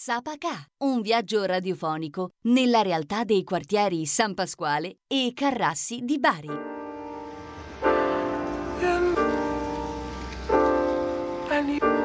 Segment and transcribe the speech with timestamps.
[0.00, 6.48] Sapacà, un viaggio radiofonico nella realtà dei quartieri San Pasquale e Carrassi di Bari.
[11.48, 11.97] Questa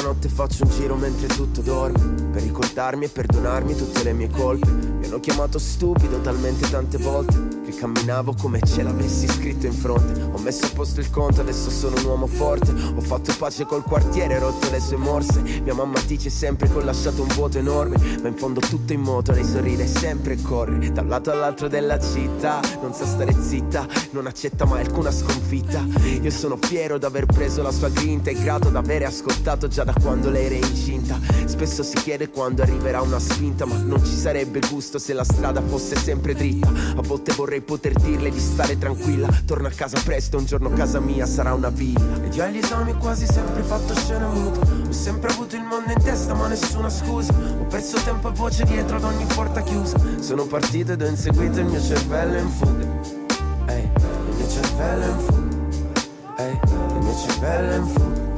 [0.00, 4.70] notte faccio un giro mentre tutto dorme Per ricordarmi e perdonarmi tutte le mie colpe.
[4.70, 10.20] Mi hanno chiamato stupido talmente tante volte Che camminavo come ce l'avessi scritto in fronte.
[10.32, 12.70] Ho messo a posto il conto, adesso sono un uomo forte.
[12.70, 15.42] Ho fatto pace col quartiere, rotto le sue morse.
[15.62, 19.00] Mia mamma dice sempre che ho lasciato un vuoto enorme Ma in fondo tutto in
[19.00, 20.92] moto, lei sorride sempre e corre.
[20.92, 25.84] Da un lato all'altro della città Non sa stare zitta, non accetta mai alcuna sconfitta.
[26.20, 30.30] Io sono fiero d'aver preso la sua grinta E grato d'avere ascoltato già da quando
[30.30, 31.18] lei era incinta.
[31.44, 35.60] Spesso si chiede quando arriverà una spinta Ma non ci sarebbe gusto se la strada
[35.60, 36.68] fosse sempre dritta.
[36.68, 39.28] A volte vorrei poter dirle di stare tranquilla.
[39.44, 42.24] Torno a casa presto, un giorno casa mia sarà una villa.
[42.24, 46.02] Ed io agli esami quasi sempre fatto scena muta Ho sempre avuto il mondo in
[46.02, 47.32] testa ma nessuna scusa.
[47.32, 49.96] Ho perso tempo e voce dietro ad ogni porta chiusa.
[50.20, 52.86] Sono partito ed ho inseguito il mio cervello in fuga.
[53.66, 56.42] Ehi, il mio cervello in fuga.
[56.42, 58.31] Ehi, il mio cervello in fuga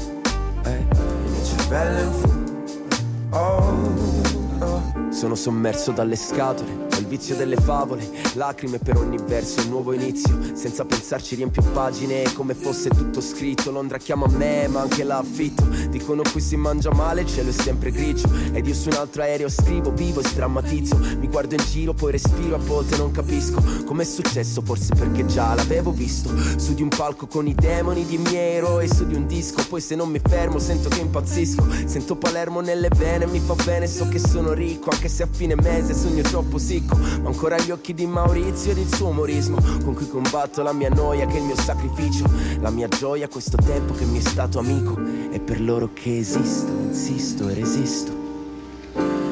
[5.11, 9.93] Sono sommerso dalle scatole, ho il vizio delle favole, lacrime per ogni verso, un nuovo
[9.93, 10.39] inizio.
[10.55, 13.71] Senza pensarci riempio pagine come fosse tutto scritto.
[13.71, 15.65] Londra chiama me, ma anche là affitto.
[15.91, 18.29] Dicono qui si mangia male, il cielo è sempre grigio.
[18.53, 20.97] Ed io su un altro aereo scrivo, vivo e strammatizzo.
[21.19, 25.55] Mi guardo in giro, poi respiro, a volte non capisco com'è successo, forse perché già
[25.55, 26.31] l'avevo visto.
[26.57, 29.65] Su di un palco con i demoni di miei eroi, su di un disco.
[29.69, 31.67] Poi se non mi fermo, sento che impazzisco.
[31.87, 35.55] Sento Palermo nelle vene, mi fa bene, so che sono ricco, anche se a fine
[35.55, 36.97] mese sogno troppo sicco.
[36.97, 40.91] Ma ancora gli occhi di Maurizio ed il suo umorismo, con cui combatto la mia
[40.91, 42.25] noia, che è il mio sacrificio.
[42.61, 44.99] La mia gioia, questo tempo che mi è stato amico.
[45.31, 48.13] È per loro che esisto, insisto e resisto.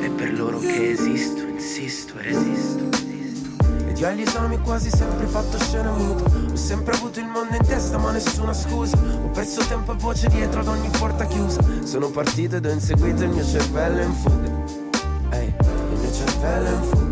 [0.01, 3.01] È per loro che esisto, insisto e resisto.
[3.89, 7.67] Ed io agli esami quasi sempre fatto scena muta Ho sempre avuto il mondo in
[7.67, 12.09] testa ma nessuna scusa Ho perso tempo e voce dietro ad ogni porta chiusa Sono
[12.09, 14.65] partito ed ho inseguito il mio cervello in fuga
[15.37, 15.55] Ehi,
[15.93, 17.12] il mio cervello in fuga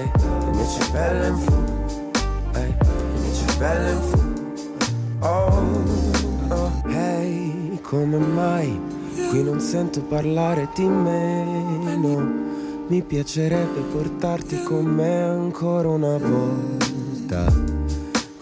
[0.00, 2.76] Ehi, il mio cervello in fuga Ehi,
[3.14, 8.80] il mio cervello in fuga Oh, oh Ehi, come mai
[9.28, 12.48] qui non sento parlare di meno
[12.90, 17.46] mi piacerebbe portarti con me ancora una volta.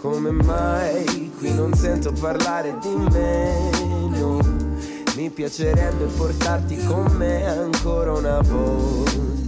[0.01, 4.39] Come mai qui non sento parlare di meno?
[5.15, 9.38] Mi piacerebbe portarti con me ancora una volta.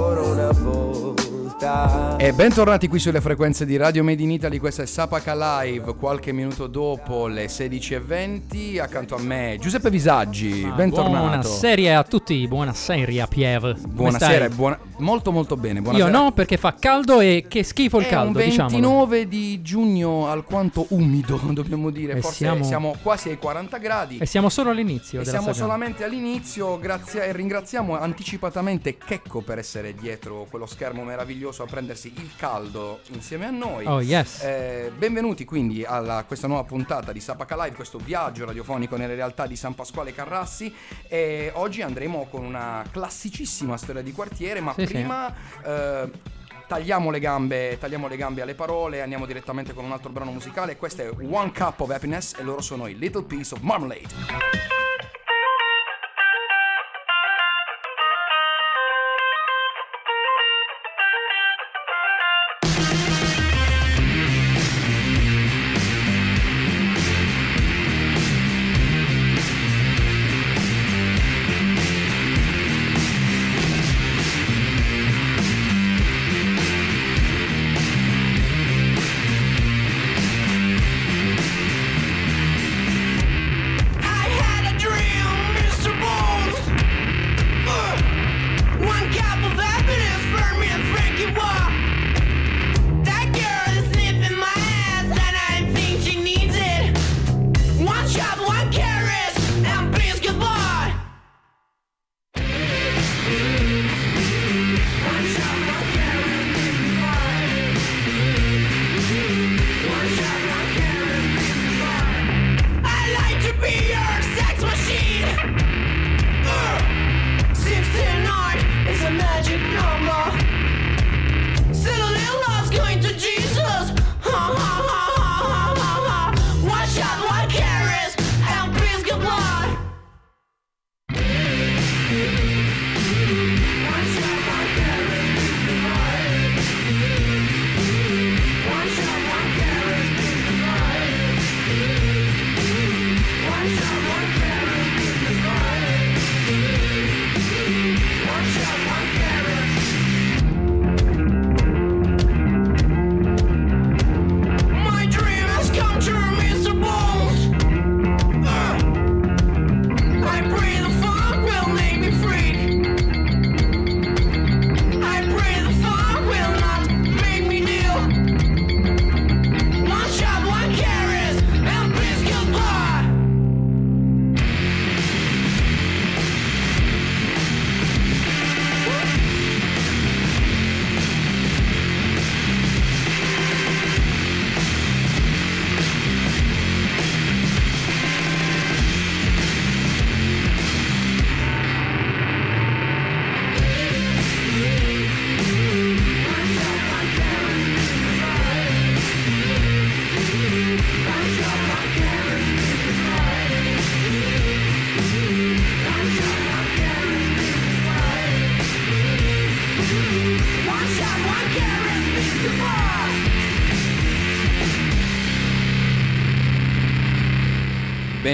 [0.00, 2.16] Ancora una volta.
[2.16, 6.32] E bentornati qui sulle frequenze di Radio Made in Italy, questa è Sapaka Live, qualche
[6.32, 11.18] minuto dopo le 16.20, accanto a me Giuseppe Visaggi, bentornato.
[11.18, 13.60] Buonasera a tutti, buonasera Pier.
[13.60, 16.10] Come Buonasera, e buona- molto molto bene, Io buonasera.
[16.10, 18.68] no perché fa caldo e che schifo il È caldo, diciamolo.
[18.70, 22.94] 29 di giugno alquanto umido, dobbiamo dire, E forse siamo- siamo...
[23.02, 24.18] quasi ai 40 gradi.
[24.18, 25.64] E siamo solo all'inizio E siamo stagione.
[25.64, 32.12] solamente all'inizio, grazie e ringraziamo anticipatamente Checco per essere dietro quello schermo meraviglioso a prendersi
[32.16, 33.86] il caldo insieme a noi.
[33.86, 34.42] Oh yes.
[34.42, 39.46] Eh, benvenuti quindi a questa nuova puntata di Sapaka Live, questo viaggio radiofonico nelle realtà
[39.46, 40.72] di San Pasquale Carrassi.
[41.08, 44.86] E oggi andremo con una classicissima storia di quartiere, ma sì.
[44.92, 45.34] Prima.
[45.64, 46.38] eh,
[46.70, 50.76] Tagliamo le, gambe, tagliamo le gambe alle parole, andiamo direttamente con un altro brano musicale.
[50.76, 54.79] Questo è One Cup of Happiness e loro sono i Little Piece of Marmalade.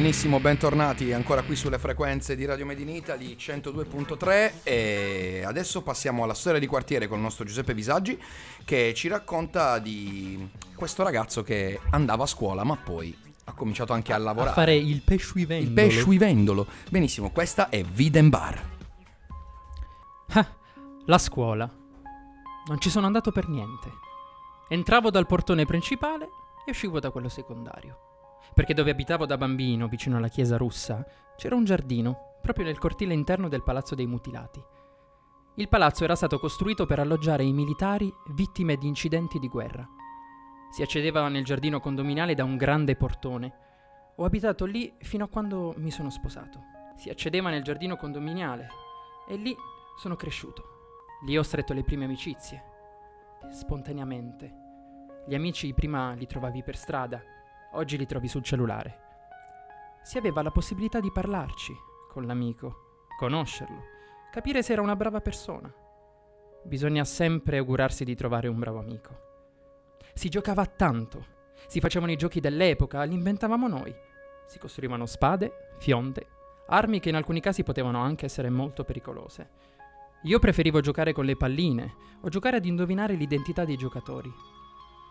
[0.07, 6.23] Benissimo, bentornati ancora qui sulle frequenze di Radio Made in Italy 102.3 e adesso passiamo
[6.23, 8.17] alla storia di quartiere con il nostro Giuseppe Visaggi
[8.65, 14.13] che ci racconta di questo ragazzo che andava a scuola ma poi ha cominciato anche
[14.13, 14.51] a lavorare.
[14.51, 15.69] A fare il pesciuivendolo.
[15.69, 16.67] Il pesciuivendolo.
[16.89, 18.69] Benissimo, questa è Viden Bar.
[20.35, 20.49] Ah,
[21.07, 21.69] la scuola.
[22.69, 23.91] Non ci sono andato per niente.
[24.69, 26.29] Entravo dal portone principale
[26.65, 28.06] e uscivo da quello secondario
[28.57, 31.05] perché dove abitavo da bambino, vicino alla chiesa russa,
[31.37, 34.65] c'era un giardino, proprio nel cortile interno del Palazzo dei Mutilati.
[35.57, 39.87] Il palazzo era stato costruito per alloggiare i militari vittime di incidenti di guerra.
[40.71, 43.53] Si accedeva nel giardino condominiale da un grande portone.
[44.17, 46.63] Ho abitato lì fino a quando mi sono sposato.
[46.95, 48.69] Si accedeva nel giardino condominiale
[49.29, 49.55] e lì
[49.99, 50.65] sono cresciuto.
[51.27, 52.63] Lì ho stretto le prime amicizie.
[53.51, 54.51] Spontaneamente.
[55.27, 57.23] Gli amici prima li trovavi per strada,
[57.73, 59.05] Oggi li trovi sul cellulare.
[60.03, 61.75] Si aveva la possibilità di parlarci
[62.09, 63.83] con l'amico, conoscerlo,
[64.31, 65.73] capire se era una brava persona.
[66.65, 69.25] Bisogna sempre augurarsi di trovare un bravo amico.
[70.15, 71.25] Si giocava tanto,
[71.67, 73.95] si facevano i giochi dell'epoca, li inventavamo noi.
[74.47, 76.27] Si costruivano spade, fionde,
[76.69, 79.51] armi che in alcuni casi potevano anche essere molto pericolose.
[80.23, 84.33] Io preferivo giocare con le palline o giocare ad indovinare l'identità dei giocatori.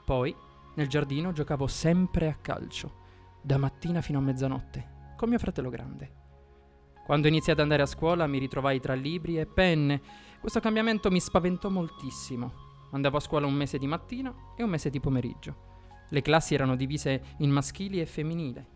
[0.03, 0.35] Poi
[0.75, 3.03] nel giardino giocavo sempre a calcio,
[3.41, 6.23] da mattina fino a mezzanotte, con mio fratello grande.
[7.05, 10.01] Quando iniziai ad andare a scuola mi ritrovai tra libri e penne.
[10.39, 12.63] Questo cambiamento mi spaventò moltissimo.
[12.93, 15.73] Andavo a scuola un mese di mattina e un mese di pomeriggio.
[16.09, 18.73] Le classi erano divise in maschili e femminile.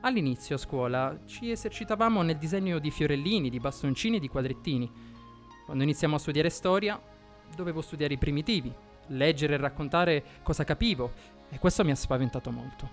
[0.00, 4.90] All'inizio a scuola ci esercitavamo nel disegno di fiorellini, di bastoncini e di quadrettini.
[5.66, 6.98] Quando iniziamo a studiare storia,
[7.54, 8.74] dovevo studiare i primitivi,
[9.08, 11.12] leggere e raccontare cosa capivo
[11.50, 12.90] e questo mi ha spaventato molto.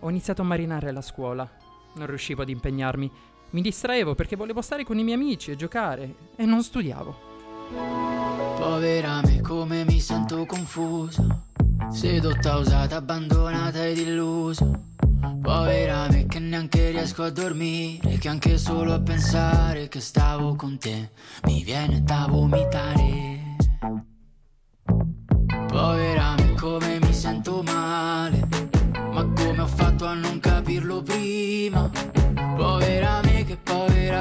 [0.00, 1.48] Ho iniziato a marinare alla scuola,
[1.94, 3.10] non riuscivo ad impegnarmi,
[3.50, 7.28] mi distraevo perché volevo stare con i miei amici e giocare e non studiavo.
[8.56, 11.44] Povera me come mi sento confuso,
[11.90, 14.88] sedotta, usata, abbandonata ed illuso.
[15.42, 20.78] Povera me che neanche riesco a dormire, che anche solo a pensare che stavo con
[20.78, 21.10] te
[21.44, 23.29] mi viene da vomitare.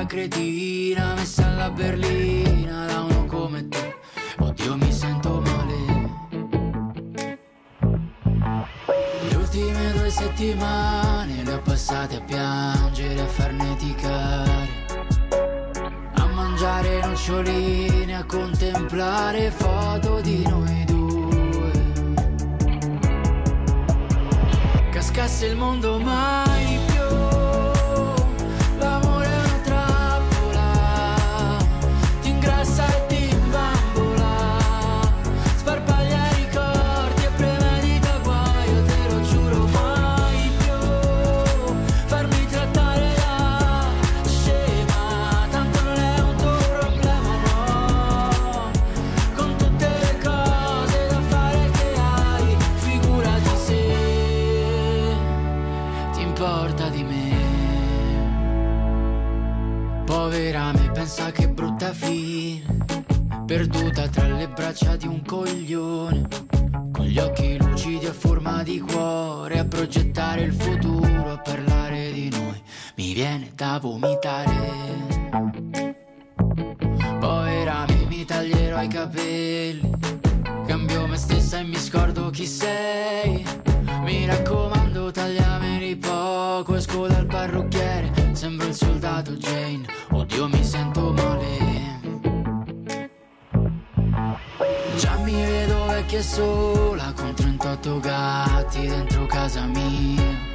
[0.09, 3.95] Cretina, messa alla berlina da uno come te.
[4.39, 5.77] Oddio mi sento male.
[9.29, 14.67] Le ultime due settimane le ho passate a piangere, a farneticare
[16.15, 20.97] a mangiare noccioline, a contemplare foto di noi due.
[24.89, 26.68] cascasse il mondo mai
[86.69, 91.97] poco, esco dal parrucchiere, sembro il soldato Jane, oddio mi sento male.
[94.95, 100.47] Già mi vedo vecchia sola, con 38 gatti dentro casa mia.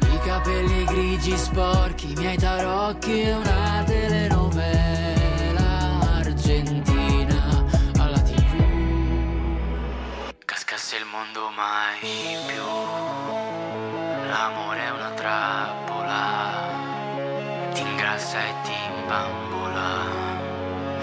[0.00, 5.60] I capelli grigi sporchi, i miei tarocchi e una telenovela
[6.18, 7.64] argentina
[7.98, 8.56] alla tv.
[10.44, 11.98] Cascasse il mondo mai
[12.46, 13.31] più.
[14.42, 16.18] L'amore è una trappola,
[17.74, 19.90] ti ingrassa e ti imbambola.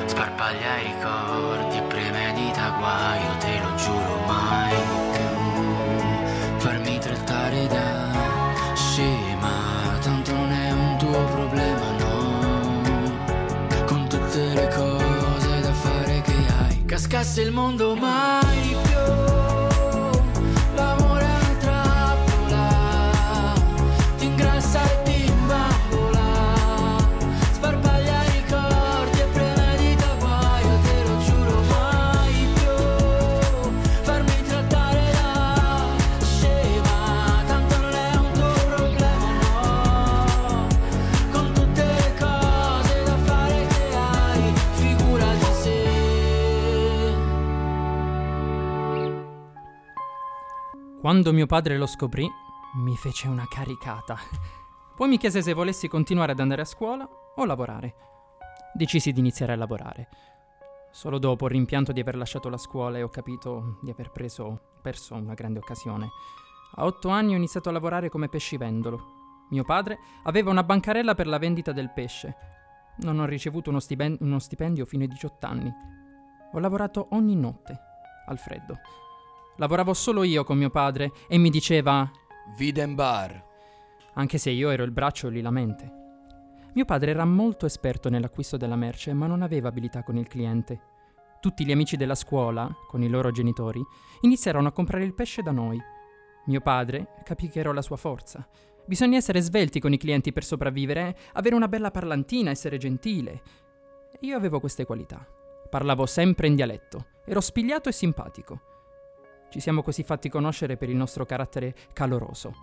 [0.07, 4.75] Sparpaglia i ricordi premedita guaio, te lo giuro mai
[5.13, 6.57] più.
[6.57, 13.85] Farmi trattare da scema, tanto non è un tuo problema, no.
[13.85, 18.48] Con tutte le cose da fare che hai, cascasse il mondo mai
[51.09, 52.29] Quando mio padre lo scoprì,
[52.83, 54.15] mi fece una caricata.
[54.95, 57.95] Poi mi chiese se volessi continuare ad andare a scuola o lavorare.
[58.75, 60.07] Decisi di iniziare a lavorare.
[60.91, 64.75] Solo dopo il rimpianto di aver lasciato la scuola e ho capito di aver preso,
[64.83, 66.09] perso una grande occasione.
[66.75, 69.47] A otto anni ho iniziato a lavorare come pescivendolo.
[69.49, 72.35] Mio padre aveva una bancarella per la vendita del pesce.
[72.97, 75.73] Non ho ricevuto uno, stipen- uno stipendio fino ai 18 anni.
[76.53, 77.79] Ho lavorato ogni notte,
[78.27, 78.77] al freddo.
[79.59, 82.09] Lavoravo solo io con mio padre e mi diceva,
[82.57, 83.45] Viden bar.
[84.13, 85.91] anche se io ero il braccio e lui la mente.
[86.73, 90.79] Mio padre era molto esperto nell'acquisto della merce, ma non aveva abilità con il cliente.
[91.41, 93.83] Tutti gli amici della scuola, con i loro genitori,
[94.21, 95.77] iniziarono a comprare il pesce da noi.
[96.45, 98.47] Mio padre capì che ero la sua forza.
[98.85, 103.41] Bisogna essere svelti con i clienti per sopravvivere, avere una bella parlantina, essere gentile.
[104.21, 105.27] Io avevo queste qualità.
[105.69, 108.68] Parlavo sempre in dialetto, ero spigliato e simpatico.
[109.49, 112.53] Ci siamo così fatti conoscere per il nostro carattere caloroso.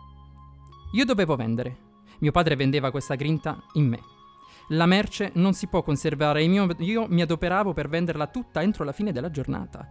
[0.92, 1.84] Io dovevo vendere.
[2.20, 4.00] Mio padre vendeva questa grinta in me.
[4.70, 6.44] La merce non si può conservare e
[6.78, 9.88] io mi adoperavo per venderla tutta entro la fine della giornata.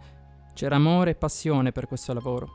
[0.54, 2.50] C'era amore e passione per questo lavoro.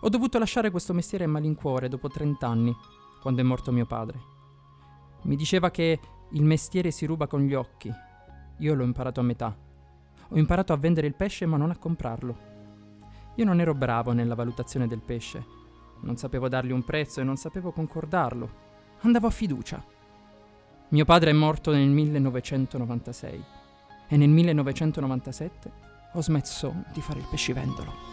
[0.00, 2.76] Ho dovuto lasciare questo mestiere a malincuore dopo 30 anni,
[3.20, 4.20] quando è morto mio padre.
[5.22, 5.98] Mi diceva che
[6.30, 7.90] il mestiere si ruba con gli occhi.
[8.58, 9.56] Io l'ho imparato a metà.
[10.28, 12.51] Ho imparato a vendere il pesce ma non a comprarlo.
[13.36, 15.44] Io non ero bravo nella valutazione del pesce.
[16.00, 18.50] Non sapevo dargli un prezzo e non sapevo concordarlo.
[19.00, 19.82] Andavo a fiducia.
[20.88, 23.44] Mio padre è morto nel 1996
[24.08, 25.72] e nel 1997
[26.12, 28.11] ho smesso di fare il pescivendolo.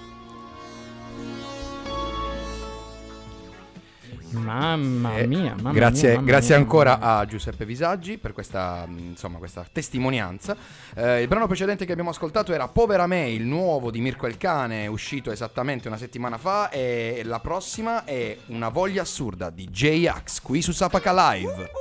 [4.31, 7.17] Mamma Eh, mia, mamma grazie, mia, mamma grazie mia, ancora mia.
[7.17, 10.55] a Giuseppe Visaggi per questa, mh, insomma, questa testimonianza.
[10.95, 14.37] Eh, il brano precedente che abbiamo ascoltato era Povera me, il nuovo di Mirko il
[14.37, 16.69] Cane, uscito esattamente una settimana fa.
[16.69, 21.71] E la prossima è Una voglia assurda di J-Ax qui su Sapaka Live.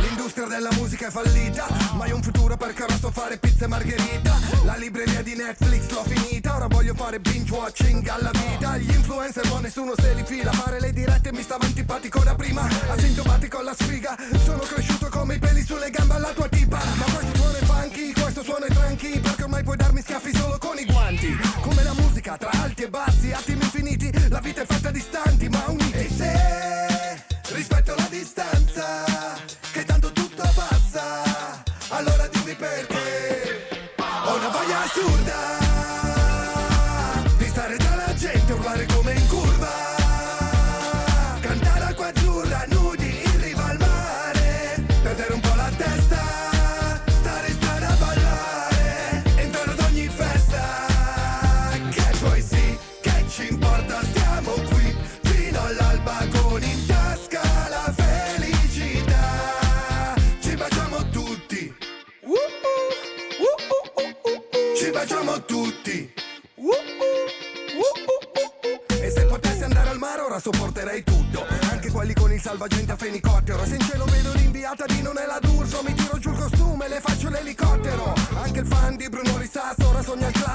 [0.00, 3.64] L'industria della musica è fallita Ma io un futuro perché ora sto a fare pizza
[3.64, 6.51] e margherita La libreria di Netflix l'ho finita
[6.92, 8.76] voglio fare binge watching alla vita.
[8.76, 10.52] Gli influencer ma nessuno se li fila.
[10.52, 12.68] Fare le dirette mi stava antipatico da prima.
[12.88, 14.16] Asintomatico alla sfiga.
[14.44, 16.78] Sono cresciuto come i peli sulle gambe alla tua tipa.
[16.96, 20.58] Ma questo suono è funky, questo suono è tranqui Perché ormai puoi darmi schiaffi solo
[20.58, 21.36] con i guanti.
[21.60, 25.48] Come la musica tra alti e bassi, attimi infiniti La vita è fatta di istanti
[25.48, 25.81] ma uniti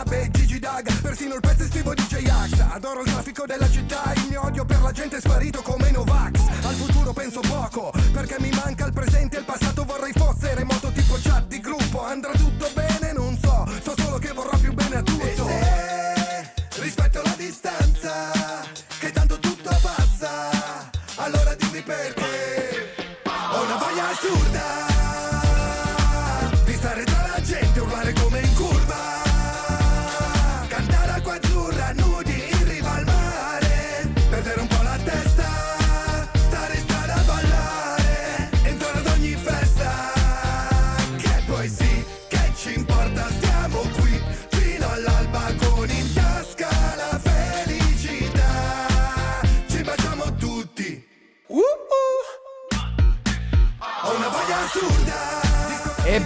[0.10, 2.60] e Gigi Daga Persino il pezzo estivo di J-Ax.
[2.72, 6.40] Adoro il traffico della città Il mio odio per la gente è sparito come Novax.
[6.64, 10.92] Al futuro penso poco Perché mi manca il presente e il passato vorrei fosse remoto
[10.92, 12.04] tipo chat di gruppo.
[12.04, 12.57] Andrà tutto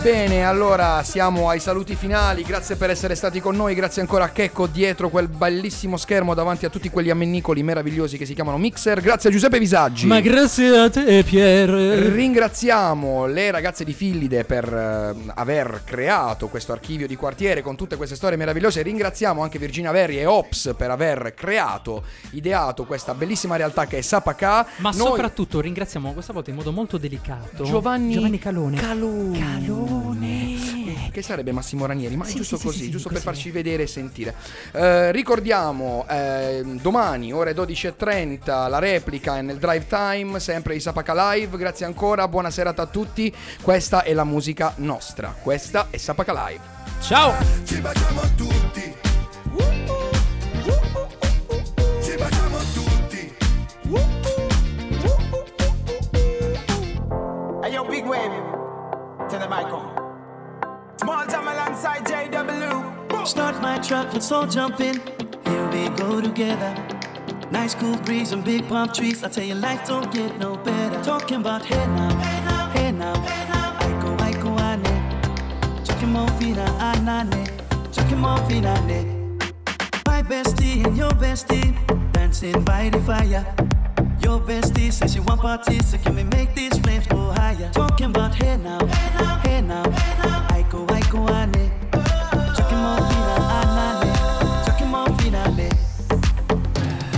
[0.03, 2.41] Ebbene, allora siamo ai saluti finali.
[2.41, 3.75] Grazie per essere stati con noi.
[3.75, 8.25] Grazie ancora a Checco dietro quel bellissimo schermo davanti a tutti quegli ammennicoli meravigliosi che
[8.25, 8.99] si chiamano Mixer.
[8.99, 10.07] Grazie a Giuseppe Visaggi.
[10.07, 12.09] Ma grazie a te, Pierre.
[12.09, 17.95] Ringraziamo le ragazze di Fillide per eh, aver creato questo archivio di quartiere con tutte
[17.95, 18.81] queste storie meravigliose.
[18.81, 24.01] Ringraziamo anche Virginia Verri e Ops per aver creato, ideato questa bellissima realtà che è
[24.01, 24.65] Sapacà.
[24.77, 28.77] Ma Noi- soprattutto ringraziamo questa volta in modo molto delicato Giovanni, Giovanni Calone.
[28.77, 29.37] Calone.
[29.37, 29.90] Calone.
[29.99, 31.09] Ranieri.
[31.11, 33.21] Che sarebbe Massimo Ranieri, ma è Sì, giusto sì, sì, così, sì, giusto così.
[33.21, 34.33] per farci vedere e sentire.
[34.71, 41.33] Eh, ricordiamo, eh, domani ore 12.30 la replica è nel drive time, sempre di Sapaca
[41.33, 41.57] Live.
[41.57, 43.33] Grazie ancora, buona serata a tutti.
[43.61, 45.35] Questa è la musica nostra.
[45.41, 46.63] Questa è Sapaca Live.
[47.01, 47.33] Ciao!
[47.65, 49.00] Ci baciamo tutti.
[59.51, 59.67] Mic.
[61.01, 63.27] Small time alongside JW.
[63.27, 64.95] Start my truck, let's all jump in.
[65.45, 66.71] Here we go together.
[67.51, 69.23] Nice cool breeze and big palm trees.
[69.25, 71.03] I tell you, life don't get no better.
[71.03, 73.69] Talking about hey now, hey now, hey now, hey now.
[73.83, 74.95] Aiko, aiko, ane.
[75.85, 77.43] Chucking more fina, anane.
[77.93, 78.99] Chucking more fina, ne.
[80.05, 81.75] My bestie and your bestie
[82.13, 83.45] dancing by the fire.
[84.31, 87.69] Your bestie says she want parties, so can we make these flames go higher?
[87.73, 90.47] Talking about hey now, hey now, hey now, hey now.
[90.55, 91.69] Aiko, aiko, ane.
[92.55, 93.35] Chucking more fina,
[93.67, 94.65] anane.
[94.65, 95.41] Chucking more fina.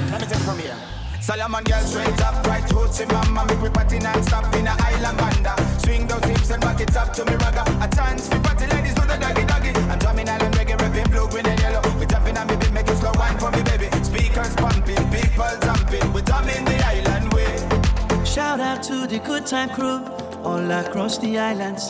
[0.10, 0.76] Let me take from here.
[1.22, 5.54] Solomon girl straight up, right hoochie mama, make we party non-stop in a island banda.
[5.84, 7.64] Swing those hips and back it up to me ragga.
[7.86, 8.66] A chance for party
[18.84, 20.04] to the good time crew
[20.44, 21.90] all across the islands.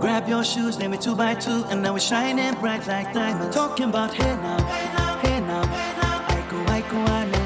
[0.00, 3.54] Grab your shoes, name it two by two, and now we're shining bright like diamonds.
[3.54, 6.32] Talking about hey now, hey now, hey now, hey now.
[6.32, 7.42] Aiko, aiko, ane.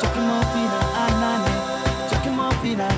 [0.00, 1.54] Chucking more fina, anane.
[2.10, 2.88] Chucking more fina.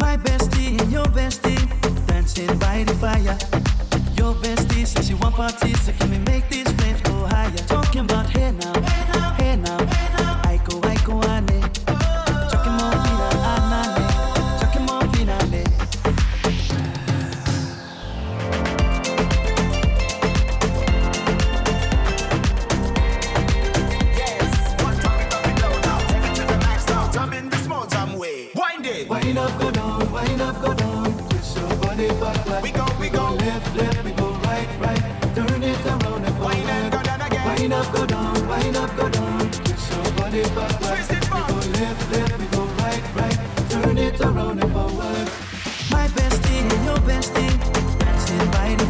[0.00, 1.62] My bestie and your bestie
[2.08, 3.38] dancing by the fire.
[4.16, 7.50] Your bestie says she want parties, so can we make these flames go higher?
[7.68, 8.47] Talking about hey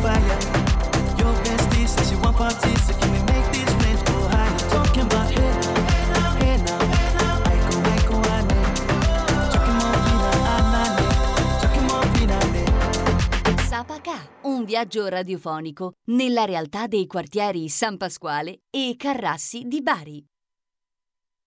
[0.08, 0.38] fire.
[13.66, 20.24] Sapaca, un viaggio radiofonico nella realtà dei quartieri San Pasquale e Carrassi di Bari.